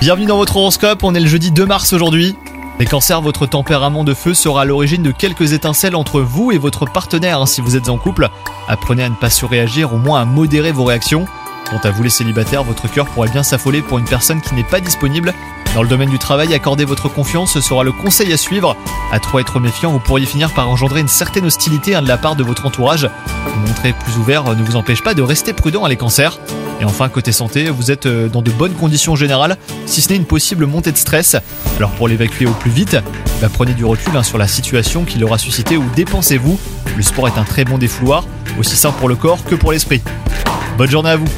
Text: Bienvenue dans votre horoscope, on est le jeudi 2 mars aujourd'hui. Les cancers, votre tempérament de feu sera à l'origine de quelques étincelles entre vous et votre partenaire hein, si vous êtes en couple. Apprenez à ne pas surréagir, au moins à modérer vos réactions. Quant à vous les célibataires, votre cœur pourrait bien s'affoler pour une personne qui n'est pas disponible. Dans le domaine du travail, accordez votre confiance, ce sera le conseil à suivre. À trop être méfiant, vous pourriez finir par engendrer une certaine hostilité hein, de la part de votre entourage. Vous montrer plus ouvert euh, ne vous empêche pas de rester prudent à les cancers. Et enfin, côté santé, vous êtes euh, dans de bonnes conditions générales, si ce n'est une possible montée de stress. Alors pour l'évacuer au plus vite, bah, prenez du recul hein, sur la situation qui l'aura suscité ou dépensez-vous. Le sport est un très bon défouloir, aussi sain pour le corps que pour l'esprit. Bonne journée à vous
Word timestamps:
Bienvenue 0.00 0.26
dans 0.26 0.38
votre 0.38 0.56
horoscope, 0.56 1.04
on 1.04 1.14
est 1.14 1.20
le 1.20 1.28
jeudi 1.28 1.52
2 1.52 1.66
mars 1.66 1.92
aujourd'hui. 1.92 2.34
Les 2.80 2.84
cancers, 2.84 3.22
votre 3.22 3.46
tempérament 3.46 4.02
de 4.02 4.12
feu 4.12 4.34
sera 4.34 4.62
à 4.62 4.64
l'origine 4.64 5.04
de 5.04 5.12
quelques 5.12 5.52
étincelles 5.52 5.94
entre 5.94 6.20
vous 6.20 6.50
et 6.50 6.58
votre 6.58 6.84
partenaire 6.84 7.40
hein, 7.40 7.46
si 7.46 7.60
vous 7.60 7.76
êtes 7.76 7.88
en 7.88 7.96
couple. 7.96 8.28
Apprenez 8.66 9.04
à 9.04 9.08
ne 9.08 9.14
pas 9.14 9.30
surréagir, 9.30 9.94
au 9.94 9.98
moins 9.98 10.20
à 10.20 10.24
modérer 10.24 10.72
vos 10.72 10.82
réactions. 10.82 11.26
Quant 11.70 11.78
à 11.84 11.92
vous 11.92 12.02
les 12.02 12.10
célibataires, 12.10 12.64
votre 12.64 12.90
cœur 12.90 13.06
pourrait 13.06 13.30
bien 13.30 13.44
s'affoler 13.44 13.82
pour 13.82 13.98
une 13.98 14.04
personne 14.04 14.40
qui 14.40 14.56
n'est 14.56 14.64
pas 14.64 14.80
disponible. 14.80 15.32
Dans 15.74 15.82
le 15.82 15.88
domaine 15.88 16.10
du 16.10 16.18
travail, 16.18 16.52
accordez 16.52 16.84
votre 16.84 17.08
confiance, 17.08 17.52
ce 17.52 17.62
sera 17.62 17.82
le 17.82 17.92
conseil 17.92 18.30
à 18.30 18.36
suivre. 18.36 18.76
À 19.10 19.18
trop 19.20 19.38
être 19.38 19.58
méfiant, 19.58 19.90
vous 19.90 20.00
pourriez 20.00 20.26
finir 20.26 20.52
par 20.52 20.68
engendrer 20.68 21.00
une 21.00 21.08
certaine 21.08 21.46
hostilité 21.46 21.94
hein, 21.94 22.02
de 22.02 22.08
la 22.08 22.18
part 22.18 22.36
de 22.36 22.44
votre 22.44 22.66
entourage. 22.66 23.08
Vous 23.46 23.66
montrer 23.66 23.94
plus 23.94 24.18
ouvert 24.18 24.46
euh, 24.48 24.54
ne 24.54 24.62
vous 24.62 24.76
empêche 24.76 25.02
pas 25.02 25.14
de 25.14 25.22
rester 25.22 25.54
prudent 25.54 25.82
à 25.84 25.88
les 25.88 25.96
cancers. 25.96 26.38
Et 26.80 26.84
enfin, 26.84 27.08
côté 27.08 27.32
santé, 27.32 27.70
vous 27.70 27.90
êtes 27.90 28.04
euh, 28.04 28.28
dans 28.28 28.42
de 28.42 28.50
bonnes 28.50 28.74
conditions 28.74 29.16
générales, 29.16 29.56
si 29.86 30.02
ce 30.02 30.10
n'est 30.10 30.16
une 30.16 30.26
possible 30.26 30.66
montée 30.66 30.92
de 30.92 30.98
stress. 30.98 31.36
Alors 31.78 31.90
pour 31.92 32.06
l'évacuer 32.06 32.44
au 32.44 32.52
plus 32.52 32.70
vite, 32.70 32.98
bah, 33.40 33.48
prenez 33.50 33.72
du 33.72 33.86
recul 33.86 34.14
hein, 34.14 34.22
sur 34.22 34.36
la 34.36 34.48
situation 34.48 35.04
qui 35.04 35.18
l'aura 35.18 35.38
suscité 35.38 35.78
ou 35.78 35.84
dépensez-vous. 35.96 36.60
Le 36.98 37.02
sport 37.02 37.28
est 37.28 37.38
un 37.38 37.44
très 37.44 37.64
bon 37.64 37.78
défouloir, 37.78 38.26
aussi 38.58 38.76
sain 38.76 38.92
pour 38.92 39.08
le 39.08 39.16
corps 39.16 39.42
que 39.44 39.54
pour 39.54 39.72
l'esprit. 39.72 40.02
Bonne 40.76 40.90
journée 40.90 41.10
à 41.10 41.16
vous 41.16 41.28